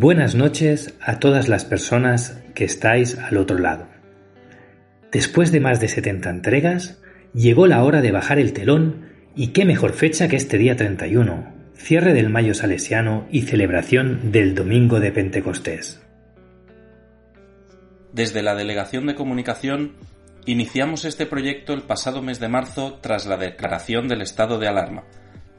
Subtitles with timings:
[0.00, 3.88] Buenas noches a todas las personas que estáis al otro lado.
[5.10, 7.02] Después de más de 70 entregas,
[7.34, 11.52] llegó la hora de bajar el telón y qué mejor fecha que este día 31,
[11.74, 16.00] cierre del Mayo Salesiano y celebración del Domingo de Pentecostés.
[18.12, 19.94] Desde la Delegación de Comunicación
[20.46, 25.02] iniciamos este proyecto el pasado mes de marzo tras la declaración del estado de alarma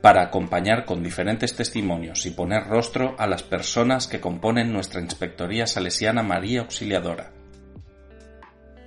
[0.02, 5.68] para acompañar con diferentes testimonios y poner rostro a las personas que componen nuestra Inspectoría
[5.68, 7.32] Salesiana María Auxiliadora.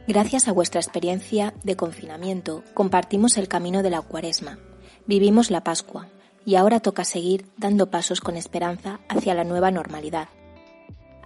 [0.09, 4.59] Gracias a vuestra experiencia de confinamiento, compartimos el camino de la cuaresma,
[5.07, 6.09] vivimos la Pascua
[6.45, 10.29] y ahora toca seguir dando pasos con esperanza hacia la nueva normalidad.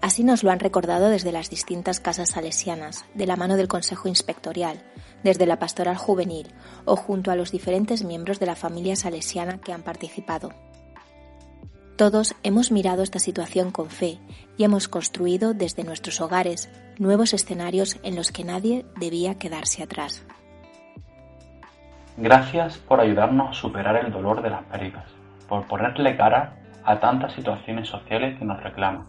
[0.03, 4.09] Así nos lo han recordado desde las distintas casas salesianas, de la mano del Consejo
[4.09, 4.83] Inspectorial,
[5.23, 6.49] desde la Pastoral Juvenil
[6.85, 10.51] o junto a los diferentes miembros de la familia salesiana que han participado.
[11.97, 14.19] Todos hemos mirado esta situación con fe
[14.59, 20.25] y hemos construido desde nuestros hogares nuevos escenarios en los que nadie debía quedarse atrás.
[22.19, 25.07] Gracias por ayudarnos a superar el dolor de las pérdidas,
[25.49, 29.07] por ponerle cara a tantas situaciones sociales que nos reclaman,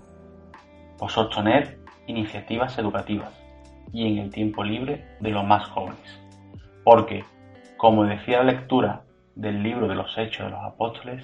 [0.98, 3.32] por sostener iniciativas educativas,
[3.94, 6.20] y en el tiempo libre de los más jóvenes.
[6.84, 7.26] Porque,
[7.78, 9.02] como decía la lectura
[9.36, 11.24] del libro de los Hechos de los Apóstoles,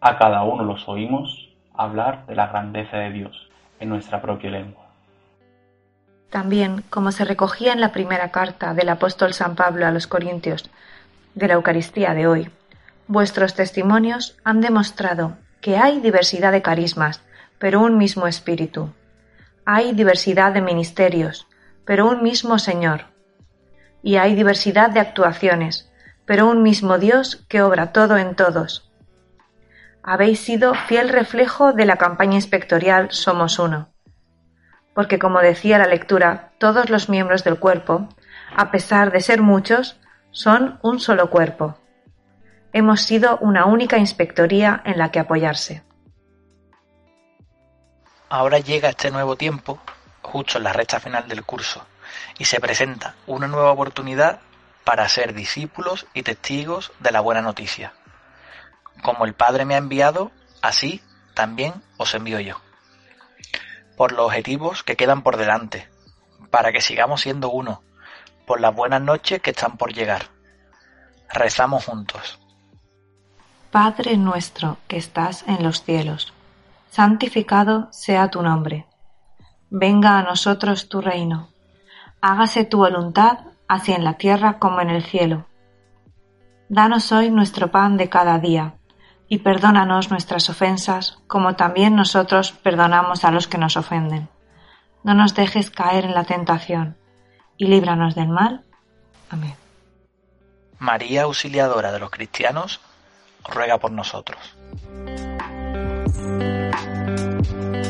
[0.00, 3.50] a cada uno los oímos hablar de la grandeza de Dios
[3.80, 4.86] en nuestra propia lengua.
[6.30, 10.70] También, como se recogía en la primera carta del apóstol San Pablo a los Corintios
[11.34, 12.50] de la Eucaristía de hoy,
[13.06, 17.22] vuestros testimonios han demostrado que hay diversidad de carismas,
[17.58, 18.92] pero un mismo espíritu.
[19.64, 21.46] Hay diversidad de ministerios,
[21.84, 23.06] pero un mismo Señor.
[24.02, 25.90] Y hay diversidad de actuaciones,
[26.26, 28.90] pero un mismo Dios que obra todo en todos.
[30.02, 33.88] Habéis sido fiel reflejo de la campaña inspectorial Somos Uno.
[34.94, 38.08] Porque como decía la lectura, todos los miembros del cuerpo,
[38.54, 40.00] a pesar de ser muchos,
[40.30, 41.78] son un solo cuerpo.
[42.72, 45.85] Hemos sido una única inspectoría en la que apoyarse.
[48.28, 49.80] Ahora llega este nuevo tiempo
[50.22, 51.86] justo en la recta final del curso,
[52.38, 54.40] y se presenta una nueva oportunidad
[54.84, 57.92] para ser discípulos y testigos de la buena noticia.
[59.02, 60.32] Como el Padre me ha enviado,
[60.62, 61.02] así
[61.34, 62.60] también os envío yo.
[63.96, 65.88] Por los objetivos que quedan por delante,
[66.50, 67.82] para que sigamos siendo uno,
[68.46, 70.28] por las buenas noches que están por llegar.
[71.28, 72.40] Rezamos juntos.
[73.70, 76.32] Padre nuestro que estás en los cielos,
[76.96, 78.86] santificado sea tu nombre
[79.68, 81.50] Venga a nosotros tu reino.
[82.22, 85.44] Hágase tu voluntad, así en la tierra como en el cielo.
[86.70, 88.76] Danos hoy nuestro pan de cada día,
[89.28, 94.30] y perdónanos nuestras ofensas, como también nosotros perdonamos a los que nos ofenden.
[95.02, 96.96] No nos dejes caer en la tentación,
[97.58, 98.64] y líbranos del mal.
[99.28, 99.56] Amén.
[100.78, 102.80] María Auxiliadora de los cristianos,
[103.44, 104.56] ruega por nosotros.
[107.42, 107.85] Thank you.